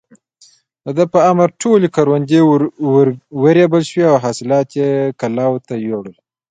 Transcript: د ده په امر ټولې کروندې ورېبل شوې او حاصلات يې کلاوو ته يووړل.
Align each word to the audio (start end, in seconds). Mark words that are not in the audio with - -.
د 0.85 0.87
ده 0.97 1.05
په 1.13 1.19
امر 1.31 1.49
ټولې 1.61 1.87
کروندې 1.95 2.39
ورېبل 3.43 3.81
شوې 3.89 4.05
او 4.11 4.17
حاصلات 4.25 4.67
يې 4.79 4.89
کلاوو 5.21 5.63
ته 5.67 5.73
يووړل. 5.87 6.15